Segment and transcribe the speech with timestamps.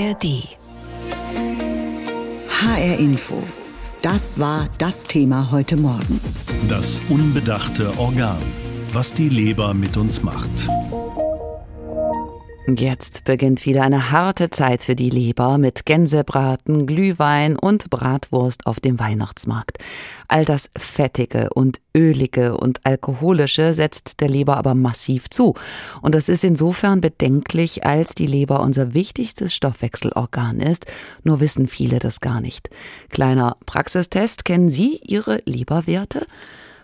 [0.00, 0.48] ARD.
[2.48, 3.42] HR Info.
[4.00, 6.20] Das war das Thema heute Morgen.
[6.70, 8.38] Das unbedachte Organ.
[8.94, 10.68] Was die Leber mit uns macht.
[12.66, 18.80] Jetzt beginnt wieder eine harte Zeit für die Leber mit Gänsebraten, Glühwein und Bratwurst auf
[18.80, 19.78] dem Weihnachtsmarkt.
[20.28, 25.54] All das Fettige und Ölige und Alkoholische setzt der Leber aber massiv zu.
[26.02, 30.86] Und das ist insofern bedenklich, als die Leber unser wichtigstes Stoffwechselorgan ist.
[31.24, 32.68] Nur wissen viele das gar nicht.
[33.08, 34.44] Kleiner Praxistest.
[34.44, 36.26] Kennen Sie Ihre Leberwerte?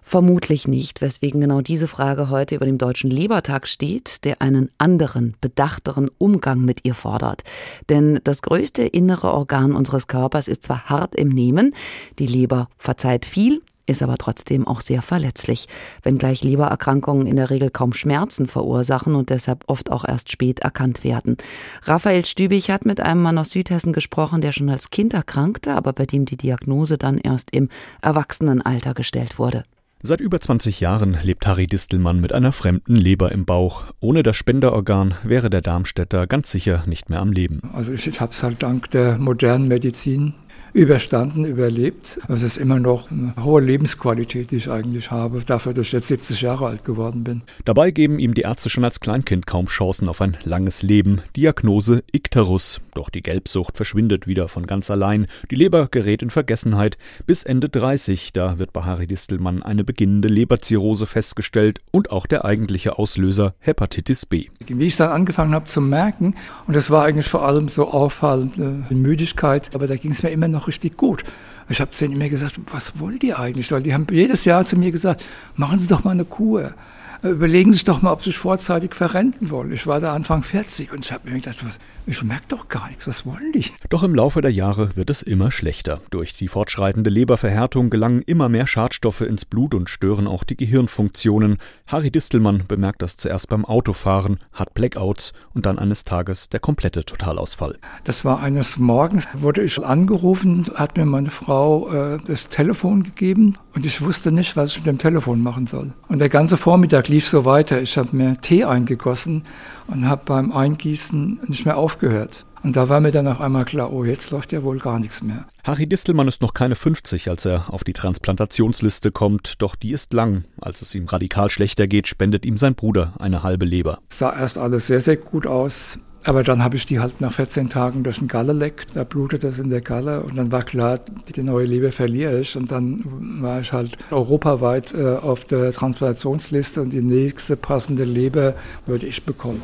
[0.09, 5.34] Vermutlich nicht, weswegen genau diese Frage heute über dem Deutschen Lebertag steht, der einen anderen,
[5.41, 7.42] bedachteren Umgang mit ihr fordert.
[7.88, 11.74] Denn das größte innere Organ unseres Körpers ist zwar hart im Nehmen,
[12.20, 15.66] die Leber verzeiht viel, ist aber trotzdem auch sehr verletzlich,
[16.05, 21.02] wenngleich Lebererkrankungen in der Regel kaum Schmerzen verursachen und deshalb oft auch erst spät erkannt
[21.02, 21.37] werden.
[21.82, 25.93] Raphael Stübig hat mit einem Mann aus Südhessen gesprochen, der schon als Kind erkrankte, aber
[25.93, 27.70] bei dem die Diagnose dann erst im
[28.02, 29.65] Erwachsenenalter gestellt wurde.
[30.07, 33.87] Seit über 20 Jahren lebt Harry Distelmann mit einer fremden Leber im Bauch.
[33.99, 37.60] Ohne das Spenderorgan wäre der Darmstädter ganz sicher nicht mehr am Leben.
[37.73, 40.35] Also ich, habe es halt dank der modernen Medizin
[40.73, 42.21] überstanden, überlebt.
[42.29, 46.09] Es ist immer noch eine hohe Lebensqualität, die ich eigentlich habe, dafür, dass ich jetzt
[46.09, 47.43] 70 Jahre alt geworden bin.
[47.65, 51.23] Dabei geben ihm die Ärzte schon als Kleinkind kaum Chancen auf ein langes Leben.
[51.35, 52.80] Diagnose Ikterus.
[52.95, 55.26] Doch die Gelbsucht verschwindet wieder von ganz allein.
[55.51, 56.98] Die Leber gerät in Vergessenheit.
[57.26, 62.45] Bis Ende 30, da wird bei Harry Distelmann eine beginnende Leberzirrhose festgestellt und auch der
[62.45, 64.48] eigentliche Auslöser Hepatitis B.
[64.66, 66.34] Wie ich dann angefangen habe zu merken,
[66.66, 68.59] und das war eigentlich vor allem so auffallend,
[68.91, 71.25] Müdigkeit, aber da ging es mir immer noch richtig gut.
[71.69, 73.70] Ich habe denen immer gesagt, was wollt ihr eigentlich?
[73.72, 75.25] Weil die haben jedes Jahr zu mir gesagt,
[75.56, 76.75] machen Sie doch mal eine Kur.
[77.22, 79.72] Überlegen Sie sich doch mal, ob Sie sich vorzeitig verrenten wollen.
[79.72, 81.64] Ich war da Anfang 40 und ich habe mir gedacht,
[82.06, 83.64] ich merke doch gar nichts, was wollen die?
[83.88, 86.00] Doch im Laufe der Jahre wird es immer schlechter.
[86.10, 91.58] Durch die fortschreitende Leberverhärtung gelangen immer mehr Schadstoffe ins Blut und stören auch die Gehirnfunktionen.
[91.86, 97.04] Harry Distelmann bemerkt das zuerst beim Autofahren, hat Blackouts und dann eines Tages der komplette
[97.04, 97.76] Totalausfall.
[98.04, 103.58] Das war eines Morgens, wurde ich angerufen, hat mir meine Frau äh, das Telefon gegeben
[103.76, 105.92] und ich wusste nicht, was ich mit dem Telefon machen soll.
[106.09, 107.82] Und der ganze Vormittag lief so weiter.
[107.82, 109.42] Ich habe mir Tee eingegossen
[109.87, 112.47] und habe beim Eingießen nicht mehr aufgehört.
[112.62, 115.22] Und da war mir dann auf einmal klar, oh, jetzt läuft ja wohl gar nichts
[115.22, 115.47] mehr.
[115.62, 120.15] Harry Distelmann ist noch keine 50, als er auf die Transplantationsliste kommt, doch die ist
[120.15, 120.44] lang.
[120.59, 123.98] Als es ihm radikal schlechter geht, spendet ihm sein Bruder eine halbe Leber.
[124.09, 125.98] Es sah erst alles sehr, sehr gut aus.
[126.25, 129.44] Aber dann habe ich die halt nach 14 Tagen durch den Galle leckt, da blutet
[129.44, 130.99] das in der Galle und dann war klar,
[131.34, 133.03] die neue Leber verliere ich und dann
[133.43, 138.54] war ich halt europaweit äh, auf der Transplantationsliste und die nächste passende Leber
[138.87, 139.62] würde ich bekommen.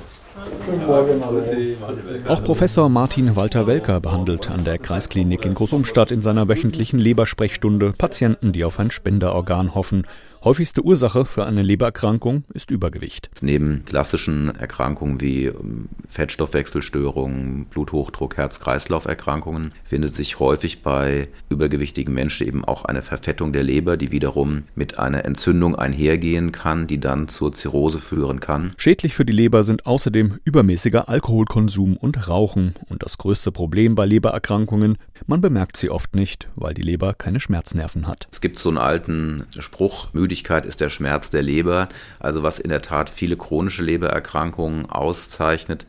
[2.27, 7.93] Auch Professor Martin Walter Welker behandelt an der Kreisklinik in Großumstadt in seiner wöchentlichen Lebersprechstunde
[7.97, 10.07] Patienten, die auf ein Spenderorgan hoffen.
[10.45, 13.31] Häufigste Ursache für eine Lebererkrankung ist Übergewicht.
[13.43, 22.65] Neben klassischen Erkrankungen wie ähm, Fettstoffwechselstörungen, Bluthochdruck, Herz-Kreislauf-Erkrankungen findet sich häufig bei übergewichtigen Menschen eben
[22.65, 27.53] auch eine Verfettung der Leber, die wiederum mit einer Entzündung einhergehen kann, die dann zur
[27.53, 28.75] Zirrhose führen kann.
[28.79, 32.75] Schädlich für die Leber sind außerdem übermäßiger Alkoholkonsum und Rauchen.
[32.89, 34.99] Und das größte Problem bei Lebererkrankungen,
[35.29, 38.27] man bemerkt sie oft nicht, weil die Leber keine Schmerznerven hat.
[38.33, 41.91] Es gibt so einen alten Spruch, müde Müdigkeit ist der Schmerz der Leber.
[42.19, 45.85] Also was in der Tat viele chronische Lebererkrankungen auszeichnet,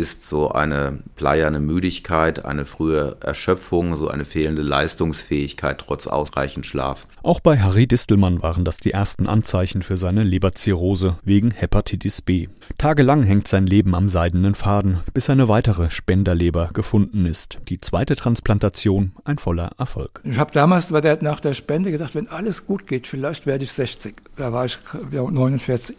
[0.00, 7.06] ist so eine bleierne Müdigkeit, eine frühe Erschöpfung, so eine fehlende Leistungsfähigkeit trotz ausreichend Schlaf.
[7.22, 12.48] Auch bei Harry Distelmann waren das die ersten Anzeichen für seine Leberzirrhose wegen Hepatitis B.
[12.78, 17.58] Tagelang hängt sein Leben am seidenen Faden, bis eine weitere Spenderleber gefunden ist.
[17.68, 20.22] Die zweite Transplantation ein voller Erfolg.
[20.24, 23.64] Ich habe damals bei der, nach der Spende gedacht, wenn alles gut geht, vielleicht werde
[23.64, 24.14] ich 60.
[24.36, 24.78] Da war ich
[25.10, 25.96] 49.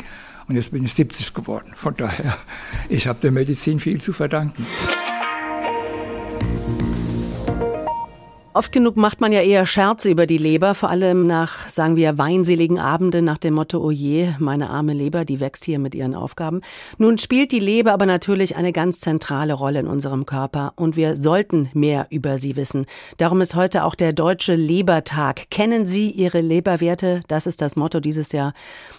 [0.51, 1.72] Und jetzt bin ich 70 geworden.
[1.78, 2.38] Von daher,
[2.89, 4.68] ich habe der Medizin viel zu verdanken.
[8.53, 12.18] Oft genug macht man ja eher Scherze über die Leber, vor allem nach, sagen wir,
[12.18, 16.13] weinseligen Abenden nach dem Motto, oh je, meine arme Leber, die wächst hier mit ihren
[16.13, 16.59] Aufgaben.
[16.98, 21.15] Nun spielt die Leber aber natürlich eine ganz zentrale Rolle in unserem Körper und wir
[21.15, 22.88] sollten mehr über sie wissen.
[23.15, 25.50] Darum ist heute auch der Deutsche Lebertag.
[25.50, 27.21] Kennen Sie Ihre Leberwerte?
[27.30, 28.54] Das ist das Motto dieses Jahr.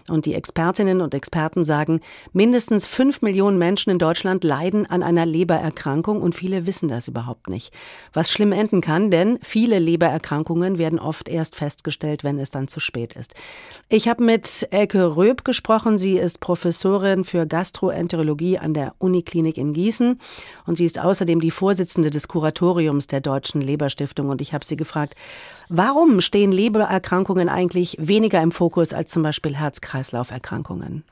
[0.08, 2.00] Und die Expertinnen und Experten sagen,
[2.32, 7.50] mindestens fünf Millionen Menschen in Deutschland leiden an einer Lebererkrankung und viele wissen das überhaupt
[7.50, 7.74] nicht.
[8.14, 12.80] Was schlimm enden kann, denn viele Lebererkrankungen werden oft erst festgestellt, wenn es dann zu
[12.80, 13.34] spät ist.
[13.88, 15.98] Ich habe mit Elke Röb gesprochen.
[15.98, 20.20] Sie ist Professorin für Gastroenterologie an der Uniklinik in Gießen
[20.66, 24.28] und sie ist außerdem die Vorsitzende des Kuratoriums der Deutschen Leberstiftung.
[24.28, 25.14] Und ich habe sie gefragt,
[25.68, 31.04] warum stehen Lebererkrankungen eigentlich weniger im Fokus als zum Beispiel Herz-Kreislauf-Erkrankungen?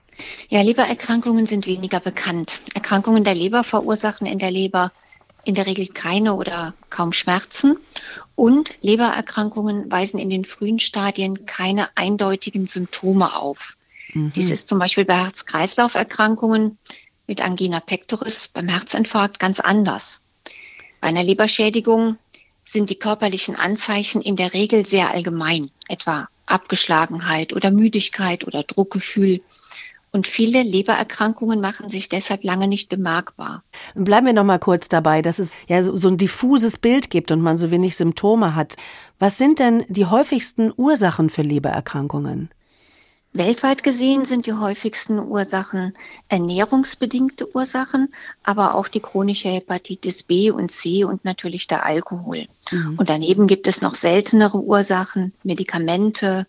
[0.48, 2.60] Ja, Lebererkrankungen sind weniger bekannt.
[2.74, 4.90] Erkrankungen der Leber verursachen in der Leber
[5.44, 7.78] in der Regel keine oder kaum Schmerzen
[8.34, 13.76] und Lebererkrankungen weisen in den frühen Stadien keine eindeutigen Symptome auf.
[14.12, 14.32] Mhm.
[14.32, 16.78] Dies ist zum Beispiel bei Herz-Kreislauf-Erkrankungen
[17.26, 20.22] mit Angina pectoris beim Herzinfarkt ganz anders.
[21.00, 22.18] Bei einer Leberschädigung
[22.64, 29.40] sind die körperlichen Anzeichen in der Regel sehr allgemein, etwa Abgeschlagenheit oder Müdigkeit oder Druckgefühl
[30.12, 33.62] und viele Lebererkrankungen machen sich deshalb lange nicht bemerkbar.
[33.94, 37.40] Bleiben wir noch mal kurz dabei, dass es ja so ein diffuses Bild gibt und
[37.40, 38.76] man so wenig Symptome hat.
[39.18, 42.50] Was sind denn die häufigsten Ursachen für Lebererkrankungen?
[43.32, 45.94] Weltweit gesehen sind die häufigsten Ursachen
[46.28, 48.12] ernährungsbedingte Ursachen,
[48.42, 52.46] aber auch die chronische Hepatitis B und C und natürlich der Alkohol.
[52.72, 52.96] Mhm.
[52.98, 56.48] Und daneben gibt es noch seltenere Ursachen, Medikamente,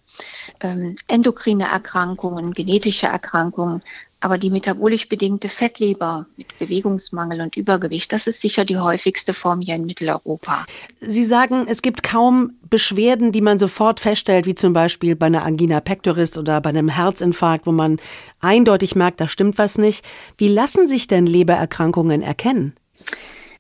[0.60, 3.83] ähm, endokrine Erkrankungen, genetische Erkrankungen,
[4.21, 9.62] aber die metabolisch bedingte Fettleber mit Bewegungsmangel und Übergewicht, das ist sicher die häufigste Form
[9.62, 10.65] hier in Mitteleuropa.
[11.01, 15.44] Sie sagen, es gibt kaum Beschwerden, die man sofort feststellt, wie zum Beispiel bei einer
[15.44, 17.97] Angina pectoris oder bei einem Herzinfarkt, wo man
[18.39, 20.06] eindeutig merkt, da stimmt was nicht.
[20.38, 22.75] Wie lassen sich denn Lebererkrankungen erkennen?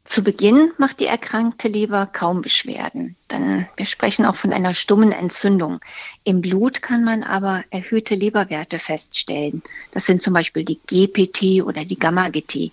[0.03, 3.15] Zu Beginn macht die erkrankte Leber kaum Beschwerden.
[3.27, 5.79] Dann, wir sprechen auch von einer stummen Entzündung.
[6.23, 9.61] Im Blut kann man aber erhöhte Leberwerte feststellen.
[9.91, 12.71] Das sind zum Beispiel die GPT oder die Gamma-GT.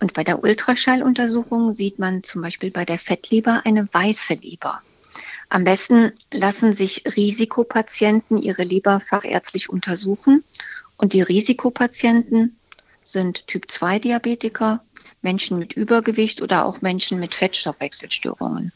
[0.00, 4.82] Und bei der Ultraschalluntersuchung sieht man zum Beispiel bei der Fettleber eine weiße Leber.
[5.48, 10.42] Am besten lassen sich Risikopatienten ihre Leber fachärztlich untersuchen.
[10.96, 12.56] Und die Risikopatienten
[13.04, 14.82] sind Typ-2-Diabetiker,
[15.24, 18.72] Menschen mit Übergewicht oder auch Menschen mit Fettstoffwechselstörungen.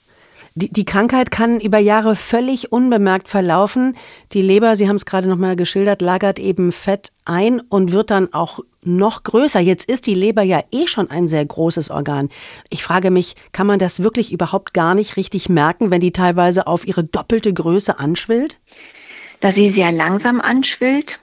[0.54, 3.96] Die, die Krankheit kann über Jahre völlig unbemerkt verlaufen.
[4.32, 8.10] Die Leber, Sie haben es gerade noch mal geschildert, lagert eben Fett ein und wird
[8.10, 9.60] dann auch noch größer.
[9.60, 12.28] Jetzt ist die Leber ja eh schon ein sehr großes Organ.
[12.70, 16.66] Ich frage mich, kann man das wirklich überhaupt gar nicht richtig merken, wenn die teilweise
[16.66, 18.58] auf ihre doppelte Größe anschwillt?
[19.38, 21.20] Da sie sehr langsam anschwillt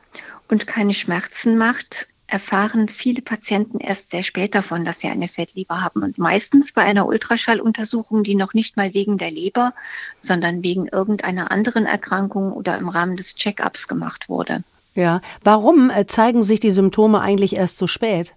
[0.48, 5.82] und keine Schmerzen macht, erfahren viele Patienten erst sehr spät davon, dass sie eine Fettleber
[5.82, 6.04] haben.
[6.04, 9.74] Und meistens bei einer Ultraschalluntersuchung, die noch nicht mal wegen der Leber,
[10.22, 14.64] sondern wegen irgendeiner anderen Erkrankung oder im Rahmen des Check-ups gemacht wurde.
[14.96, 18.34] Ja, warum äh, zeigen sich die Symptome eigentlich erst so spät?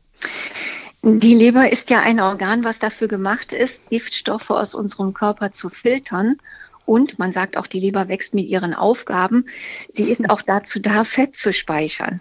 [1.03, 5.71] Die Leber ist ja ein Organ, was dafür gemacht ist, Giftstoffe aus unserem Körper zu
[5.71, 6.37] filtern.
[6.85, 9.47] Und man sagt auch, die Leber wächst mit ihren Aufgaben.
[9.93, 12.21] Sie ist auch dazu da, Fett zu speichern.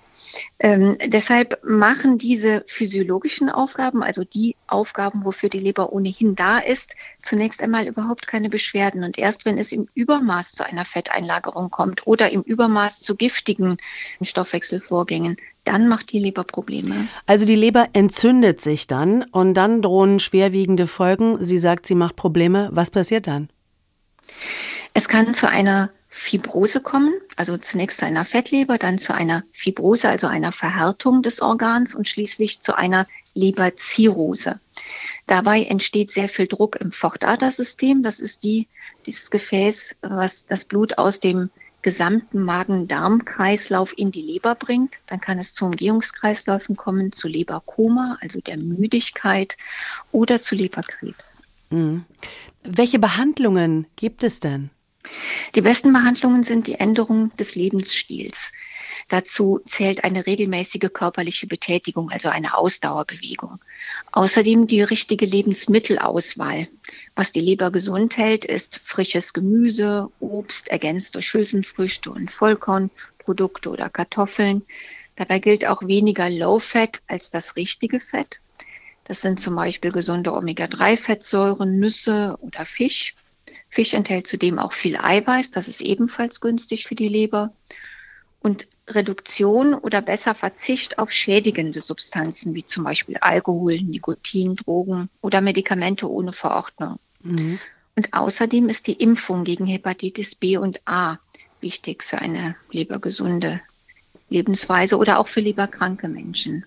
[0.60, 6.96] Ähm, deshalb machen diese physiologischen Aufgaben, also die Aufgaben, wofür die Leber ohnehin da ist,
[7.22, 9.04] zunächst einmal überhaupt keine Beschwerden.
[9.04, 13.78] Und erst wenn es im Übermaß zu einer Fetteinlagerung kommt oder im Übermaß zu giftigen
[14.22, 17.08] Stoffwechselvorgängen, dann macht die Leber Probleme.
[17.26, 21.44] Also die Leber entzündet sich dann und dann drohen schwerwiegende Folgen.
[21.44, 22.70] Sie sagt, sie macht Probleme.
[22.72, 23.50] Was passiert dann?
[24.94, 30.10] Es kann zu einer Fibrose kommen, also zunächst zu einer Fettleber, dann zu einer Fibrose,
[30.10, 33.06] also einer Verhärtung des Organs und schließlich zu einer
[33.36, 34.60] Leberzirrhose.
[35.28, 38.02] Dabei entsteht sehr viel Druck im Fortadersystem.
[38.02, 38.68] Das ist die,
[39.06, 41.52] dieses Gefäß, was das Blut aus dem
[41.84, 44.96] gesamten Magen-Darm-Kreislauf in die Leber bringt.
[45.06, 49.56] Dann kann es zu Umgehungskreisläufen kommen, zu Leberkoma, also der Müdigkeit
[50.12, 51.44] oder zu Leberkrebs.
[51.70, 52.06] Mhm.
[52.64, 54.72] Welche Behandlungen gibt es denn?
[55.56, 58.52] Die besten Behandlungen sind die Änderung des Lebensstils.
[59.08, 63.60] Dazu zählt eine regelmäßige körperliche Betätigung, also eine Ausdauerbewegung.
[64.12, 66.68] Außerdem die richtige Lebensmittelauswahl.
[67.16, 73.90] Was die Leber gesund hält, ist frisches Gemüse, Obst, ergänzt durch Hülsenfrüchte und Vollkornprodukte oder
[73.90, 74.64] Kartoffeln.
[75.16, 78.42] Dabei gilt auch weniger Low Fat als das richtige Fett.
[79.06, 83.16] Das sind zum Beispiel gesunde Omega-3-Fettsäuren, Nüsse oder Fisch.
[83.78, 87.54] Fisch enthält zudem auch viel Eiweiß, das ist ebenfalls günstig für die Leber.
[88.40, 95.42] Und Reduktion oder besser Verzicht auf schädigende Substanzen wie zum Beispiel Alkohol, Nikotin, Drogen oder
[95.42, 96.98] Medikamente ohne Verordnung.
[97.22, 97.60] Mhm.
[97.96, 101.20] Und außerdem ist die Impfung gegen Hepatitis B und A
[101.62, 103.62] wichtig für eine lebergesunde
[104.30, 106.66] Lebensweise oder auch für leberkranke Menschen.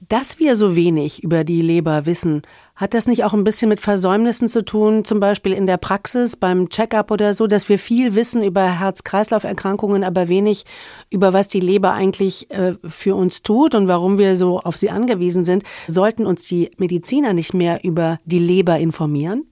[0.00, 2.42] Dass wir so wenig über die Leber wissen,
[2.74, 6.36] hat das nicht auch ein bisschen mit Versäumnissen zu tun, zum Beispiel in der Praxis,
[6.36, 10.64] beim Checkup oder so, dass wir viel wissen über Herz-Kreislauf-Erkrankungen, aber wenig
[11.08, 14.90] über was die Leber eigentlich äh, für uns tut und warum wir so auf sie
[14.90, 15.62] angewiesen sind?
[15.86, 19.50] Sollten uns die Mediziner nicht mehr über die Leber informieren?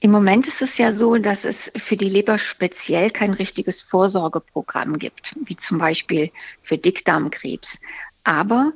[0.00, 4.98] Im Moment ist es ja so, dass es für die Leber speziell kein richtiges Vorsorgeprogramm
[4.98, 6.30] gibt, wie zum Beispiel
[6.62, 7.78] für Dickdarmkrebs.
[8.24, 8.72] Aber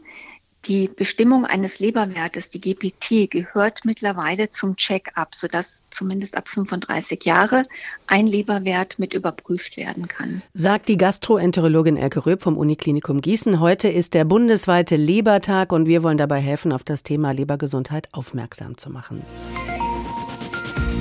[0.67, 7.67] die Bestimmung eines Leberwertes, die GPT, gehört mittlerweile zum Check-up, sodass zumindest ab 35 Jahre
[8.07, 10.43] ein Leberwert mit überprüft werden kann.
[10.53, 13.61] Sagt die Gastroenterologin Elke Röb vom Uniklinikum Gießen.
[13.61, 18.77] Heute ist der bundesweite Lebertag und wir wollen dabei helfen, auf das Thema Lebergesundheit aufmerksam
[18.77, 19.23] zu machen.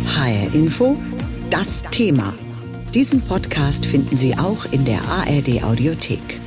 [0.08, 0.96] HR Info,
[1.50, 2.34] das Thema.
[2.94, 6.39] Diesen Podcast finden Sie auch in der ARD Audiothek.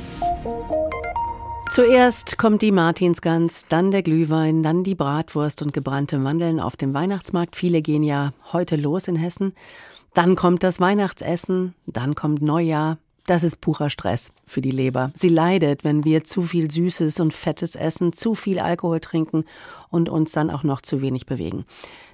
[1.73, 6.93] Zuerst kommt die Martinsgans, dann der Glühwein, dann die Bratwurst und gebrannte Mandeln auf dem
[6.93, 7.55] Weihnachtsmarkt.
[7.55, 9.55] Viele gehen ja heute los in Hessen.
[10.13, 12.99] Dann kommt das Weihnachtsessen, dann kommt Neujahr.
[13.25, 15.11] Das ist purer Stress für die Leber.
[15.15, 19.43] Sie leidet, wenn wir zu viel Süßes und Fettes essen, zu viel Alkohol trinken
[19.89, 21.65] und uns dann auch noch zu wenig bewegen.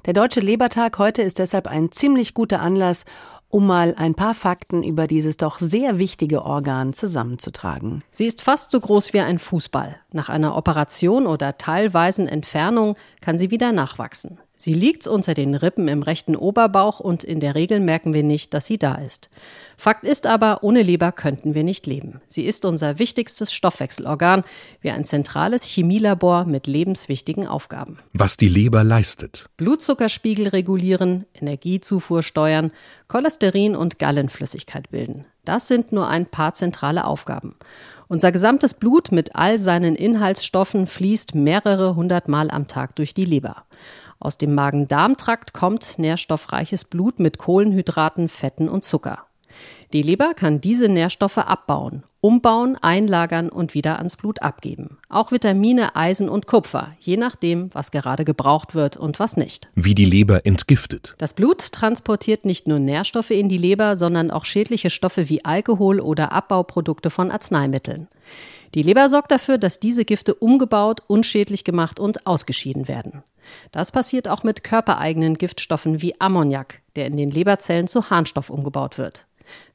[0.05, 3.03] Der Deutsche Lebertag heute ist deshalb ein ziemlich guter Anlass,
[3.49, 8.03] um mal ein paar Fakten über dieses doch sehr wichtige Organ zusammenzutragen.
[8.11, 9.97] Sie ist fast so groß wie ein Fußball.
[10.13, 14.39] Nach einer Operation oder teilweisen Entfernung kann sie wieder nachwachsen.
[14.61, 18.53] Sie liegt unter den Rippen im rechten Oberbauch und in der Regel merken wir nicht,
[18.53, 19.29] dass sie da ist.
[19.77, 22.19] Fakt ist aber, ohne Leber könnten wir nicht leben.
[22.27, 24.43] Sie ist unser wichtigstes Stoffwechselorgan,
[24.81, 27.99] wie ein zentrales Chemielabor mit lebenswichtigen Aufgaben.
[28.11, 29.45] Was die Leber leistet.
[29.55, 32.71] Blutzuckerspiegel regulieren, Energiezufuhr steuern,
[33.07, 35.23] Cholesterin und Gallenflüssigkeit bilden.
[35.45, 37.55] Das sind nur ein paar zentrale Aufgaben.
[38.09, 43.23] Unser gesamtes Blut mit all seinen Inhaltsstoffen fließt mehrere hundert Mal am Tag durch die
[43.23, 43.63] Leber.
[44.19, 49.25] Aus dem Magen-Darm-Trakt kommt nährstoffreiches Blut mit Kohlenhydraten, Fetten und Zucker.
[49.93, 54.99] Die Leber kann diese Nährstoffe abbauen, umbauen, einlagern und wieder ans Blut abgeben.
[55.09, 59.69] Auch Vitamine, Eisen und Kupfer, je nachdem, was gerade gebraucht wird und was nicht.
[59.73, 61.15] Wie die Leber entgiftet.
[61.17, 65.99] Das Blut transportiert nicht nur Nährstoffe in die Leber, sondern auch schädliche Stoffe wie Alkohol
[65.99, 68.07] oder Abbauprodukte von Arzneimitteln.
[68.75, 73.23] Die Leber sorgt dafür, dass diese Gifte umgebaut, unschädlich gemacht und ausgeschieden werden.
[73.71, 78.97] Das passiert auch mit körpereigenen Giftstoffen wie Ammoniak, der in den Leberzellen zu Harnstoff umgebaut
[78.97, 79.25] wird.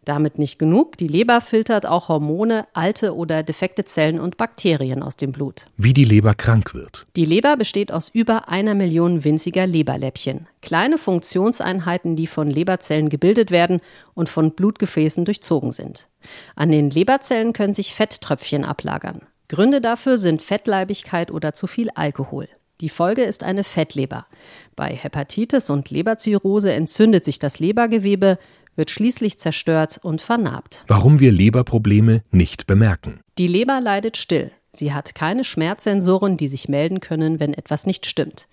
[0.05, 5.17] Damit nicht genug, die Leber filtert auch Hormone, alte oder defekte Zellen und Bakterien aus
[5.17, 5.67] dem Blut.
[5.77, 7.07] Wie die Leber krank wird.
[7.17, 10.47] Die Leber besteht aus über einer Million winziger Leberläppchen.
[10.61, 13.81] Kleine Funktionseinheiten, die von Leberzellen gebildet werden
[14.15, 16.09] und von Blutgefäßen durchzogen sind.
[16.55, 19.23] An den Leberzellen können sich Fetttröpfchen ablagern.
[19.49, 22.49] Gründe dafür sind Fettleibigkeit oder zu viel Alkohol.
[22.81, 24.27] Die Folge ist eine Fettleber.
[24.75, 28.39] Bei Hepatitis und Leberzirrhose entzündet sich das Lebergewebe,
[28.77, 30.85] wird schließlich zerstört und vernarbt.
[30.89, 33.21] Warum wir Leberprobleme nicht bemerken.
[33.39, 34.51] Die Leber leidet still.
[34.73, 38.49] Sie hat keine Schmerzsensoren, die sich melden können, wenn etwas nicht stimmt.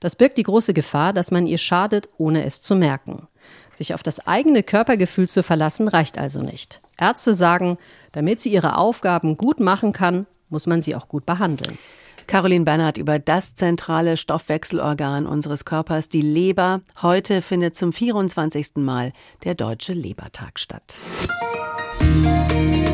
[0.00, 3.26] Das birgt die große Gefahr, dass man ihr schadet, ohne es zu merken.
[3.72, 6.80] Sich auf das eigene Körpergefühl zu verlassen, reicht also nicht.
[6.98, 7.78] Ärzte sagen,
[8.12, 11.78] damit sie ihre Aufgaben gut machen kann, muss man sie auch gut behandeln.
[12.28, 16.82] Caroline Bernhardt über das zentrale Stoffwechselorgan unseres Körpers, die Leber.
[17.00, 18.76] Heute findet zum 24.
[18.76, 19.12] Mal
[19.44, 21.08] der Deutsche Lebertag statt.
[22.00, 22.87] Die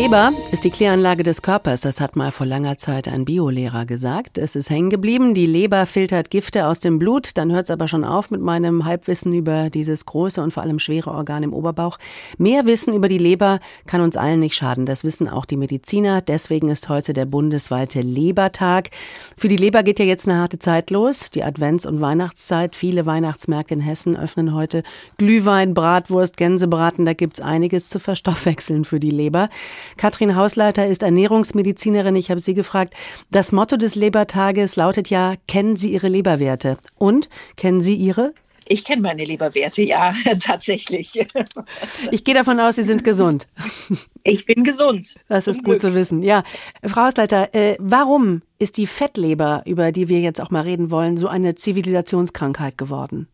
[0.00, 4.38] Leber ist die Kläranlage des Körpers, das hat mal vor langer Zeit ein Biolehrer gesagt.
[4.38, 7.86] Es ist hängen geblieben, die Leber filtert Gifte aus dem Blut, dann hört es aber
[7.86, 11.98] schon auf mit meinem Halbwissen über dieses große und vor allem schwere Organ im Oberbauch.
[12.38, 16.22] Mehr Wissen über die Leber kann uns allen nicht schaden, das wissen auch die Mediziner.
[16.22, 18.88] Deswegen ist heute der bundesweite Lebertag.
[19.36, 22.74] Für die Leber geht ja jetzt eine harte Zeit los, die Advents- und Weihnachtszeit.
[22.74, 24.82] Viele Weihnachtsmärkte in Hessen öffnen heute
[25.18, 29.50] Glühwein, Bratwurst, Gänsebraten, da gibt's einiges zu verstoffwechseln für die Leber.
[29.96, 32.16] Katrin Hausleiter ist Ernährungsmedizinerin.
[32.16, 32.94] Ich habe sie gefragt,
[33.30, 36.78] das Motto des Lebertages lautet ja, kennen Sie Ihre Leberwerte?
[36.96, 38.34] Und kennen Sie Ihre?
[38.72, 41.18] Ich kenne meine Leberwerte, ja, tatsächlich.
[42.12, 43.48] Ich gehe davon aus, Sie sind gesund.
[44.22, 45.16] Ich bin gesund.
[45.28, 46.22] Das ist gut zu wissen.
[46.22, 46.44] Ja,
[46.84, 51.16] Frau Hausleiter, äh, warum ist die Fettleber, über die wir jetzt auch mal reden wollen,
[51.16, 53.26] so eine Zivilisationskrankheit geworden?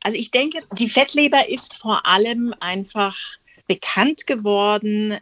[0.00, 3.14] Also ich denke, die Fettleber ist vor allem einfach
[3.68, 5.18] bekannt geworden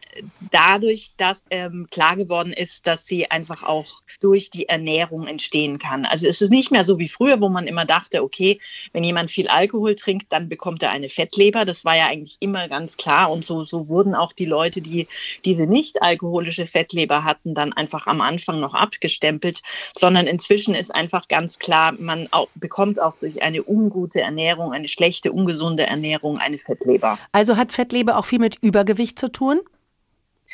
[0.52, 6.06] dadurch, dass ähm, klar geworden ist, dass sie einfach auch durch die Ernährung entstehen kann.
[6.06, 8.60] Also es ist nicht mehr so wie früher, wo man immer dachte, okay,
[8.92, 11.64] wenn jemand viel Alkohol trinkt, dann bekommt er eine Fettleber.
[11.64, 15.08] Das war ja eigentlich immer ganz klar und so, so wurden auch die Leute, die
[15.44, 19.62] diese nicht alkoholische Fettleber hatten, dann einfach am Anfang noch abgestempelt,
[19.96, 24.86] sondern inzwischen ist einfach ganz klar, man auch, bekommt auch durch eine ungute Ernährung, eine
[24.86, 27.18] schlechte, ungesunde Ernährung eine Fettleber.
[27.32, 29.60] Also hat Fettleber auch viel mit Übergewicht zu tun?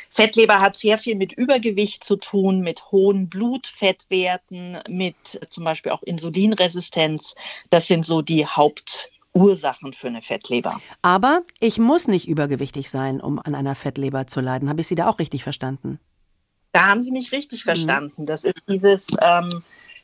[0.09, 5.15] Fettleber hat sehr viel mit Übergewicht zu tun, mit hohen Blutfettwerten, mit
[5.49, 7.35] zum Beispiel auch Insulinresistenz.
[7.69, 10.81] Das sind so die Hauptursachen für eine Fettleber.
[11.01, 14.69] Aber ich muss nicht übergewichtig sein, um an einer Fettleber zu leiden.
[14.69, 15.99] Habe ich Sie da auch richtig verstanden?
[16.71, 17.65] Da haben Sie mich richtig mhm.
[17.65, 18.25] verstanden.
[18.25, 19.63] Das ist dieses ähm,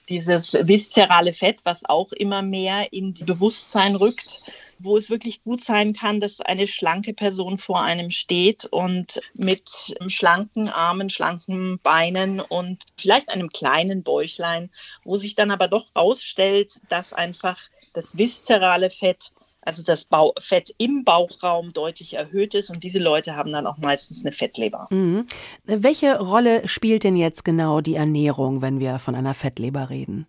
[0.10, 4.42] dieses viszerale Fett, was auch immer mehr in die Bewusstsein rückt,
[4.80, 9.96] wo es wirklich gut sein kann, dass eine schlanke Person vor einem steht und mit
[10.08, 14.72] schlanken Armen, schlanken Beinen und vielleicht einem kleinen Bäuchlein,
[15.04, 17.60] wo sich dann aber doch rausstellt, dass einfach
[17.94, 23.36] das viszerale Fett also das Bau Fett im Bauchraum deutlich erhöht ist und diese Leute
[23.36, 24.88] haben dann auch meistens eine Fettleber.
[24.90, 25.28] Mhm.
[25.66, 30.28] Welche Rolle spielt denn jetzt genau die Ernährung, wenn wir von einer Fettleber reden?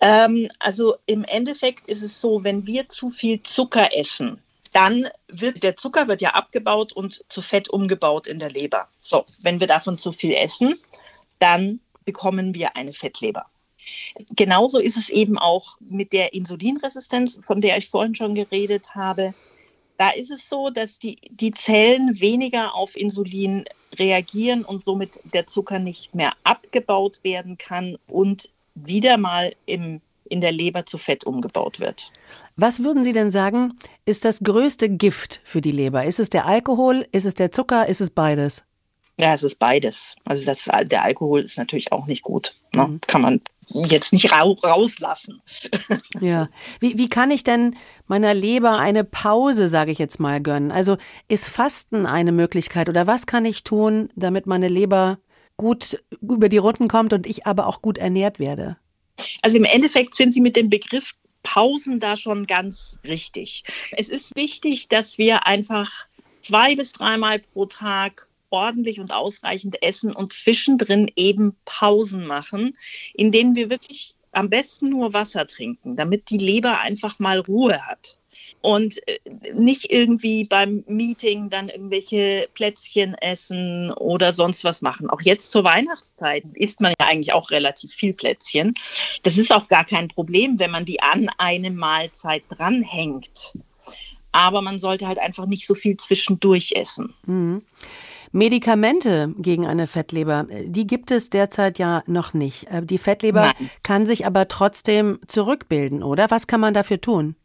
[0.00, 5.62] Ähm, also im Endeffekt ist es so, wenn wir zu viel Zucker essen, dann wird
[5.62, 8.88] der Zucker wird ja abgebaut und zu Fett umgebaut in der Leber.
[9.00, 10.78] So, wenn wir davon zu viel essen,
[11.38, 13.46] dann bekommen wir eine Fettleber.
[14.34, 19.32] Genauso ist es eben auch mit der Insulinresistenz, von der ich vorhin schon geredet habe.
[19.96, 23.64] Da ist es so, dass die, die Zellen weniger auf Insulin
[23.98, 30.40] reagieren und somit der Zucker nicht mehr abgebaut werden kann und wieder mal im, in
[30.40, 32.12] der Leber zu Fett umgebaut wird.
[32.56, 36.04] Was würden Sie denn sagen, ist das größte Gift für die Leber?
[36.04, 38.64] Ist es der Alkohol, ist es der Zucker, ist es beides?
[39.18, 40.14] Ja, es ist beides.
[40.24, 42.54] Also das, der Alkohol ist natürlich auch nicht gut.
[42.72, 42.86] Ne?
[42.86, 43.00] Mhm.
[43.06, 45.42] Kann man jetzt nicht ra rauslassen.
[46.20, 46.48] Ja.
[46.80, 50.72] Wie, wie kann ich denn meiner Leber eine Pause, sage ich jetzt mal, gönnen?
[50.72, 50.96] Also
[51.28, 55.18] ist Fasten eine Möglichkeit oder was kann ich tun, damit meine Leber
[55.56, 58.76] gut über die Runden kommt und ich aber auch gut ernährt werde?
[59.42, 63.64] Also im Endeffekt sind Sie mit dem Begriff Pausen da schon ganz richtig.
[63.92, 65.90] Es ist wichtig, dass wir einfach
[66.42, 72.76] zwei bis dreimal pro Tag ordentlich und ausreichend essen und zwischendrin eben Pausen machen,
[73.14, 77.86] in denen wir wirklich am besten nur Wasser trinken, damit die Leber einfach mal Ruhe
[77.86, 78.18] hat.
[78.60, 79.18] Und äh,
[79.52, 85.10] nicht irgendwie beim Meeting dann irgendwelche Plätzchen essen oder sonst was machen.
[85.10, 88.74] Auch jetzt zur Weihnachtszeit isst man ja eigentlich auch relativ viel Plätzchen.
[89.22, 93.52] Das ist auch gar kein Problem, wenn man die an eine Mahlzeit dranhängt.
[94.32, 97.14] Aber man sollte halt einfach nicht so viel zwischendurch essen.
[97.24, 97.62] Mhm.
[98.32, 102.64] Medikamente gegen eine Fettleber, die gibt es derzeit ja noch nicht.
[102.70, 103.70] Äh, die Fettleber Nein.
[103.82, 106.30] kann sich aber trotzdem zurückbilden, oder?
[106.30, 107.36] Was kann man dafür tun?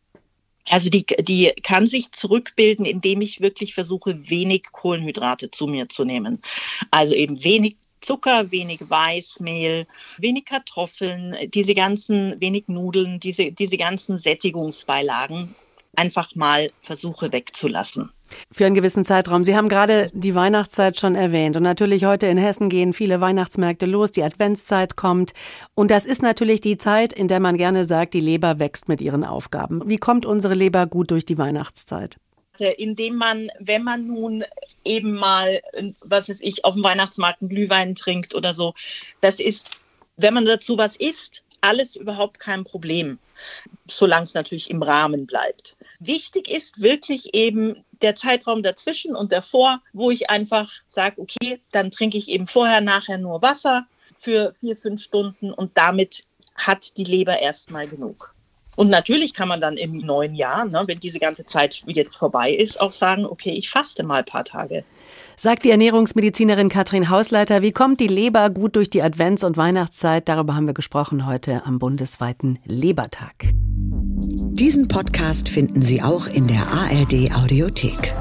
[0.70, 6.06] Also die, die kann sich zurückbilden, indem ich wirklich versuche, wenig Kohlenhydrate zu mir zu
[6.06, 6.42] nehmen.
[6.92, 9.86] Also eben wenig Zucker, wenig Weißmehl,
[10.18, 15.56] wenig Kartoffeln, diese ganzen, wenig Nudeln, diese, diese ganzen Sättigungsbeilagen
[16.02, 18.12] einfach mal versuche wegzulassen.
[18.52, 19.44] Für einen gewissen Zeitraum.
[19.44, 21.58] Sie haben gerade die Weihnachtszeit schon erwähnt.
[21.58, 24.12] Und natürlich heute in Hessen gehen viele Weihnachtsmärkte los.
[24.12, 25.34] Die Adventszeit kommt.
[25.76, 29.00] Und das ist natürlich die Zeit, in der man gerne sagt, die Leber wächst mit
[29.02, 29.88] ihren Aufgaben.
[29.88, 32.18] Wie kommt unsere Leber gut durch die Weihnachtszeit?
[32.78, 34.44] Indem man, wenn man nun
[34.86, 35.62] eben mal,
[36.02, 38.74] was weiß ich, auf dem Weihnachtsmarkt einen Glühwein trinkt oder so,
[39.20, 39.72] das ist,
[40.18, 43.20] wenn man dazu was isst, alles überhaupt kein Problem,
[43.88, 45.78] solange es natürlich im Rahmen bleibt.
[46.00, 51.92] Wichtig ist wirklich eben der Zeitraum dazwischen und davor, wo ich einfach sage, okay, dann
[51.92, 53.86] trinke ich eben vorher, nachher nur Wasser
[54.20, 56.24] für vier, fünf Stunden und damit
[56.56, 58.34] hat die Leber erstmal genug.
[58.76, 62.52] Und natürlich kann man dann im neuen Jahr, ne, wenn diese ganze Zeit jetzt vorbei
[62.52, 64.84] ist, auch sagen, okay, ich faste mal ein paar Tage.
[65.44, 70.30] Sagt die Ernährungsmedizinerin Katrin Hausleiter, wie kommt die Leber gut durch die Advents- und Weihnachtszeit?
[70.30, 73.34] Darüber haben wir gesprochen heute am bundesweiten Lebertag.
[74.52, 78.14] Diesen Podcast finden Sie auch in der ARD Audiothek.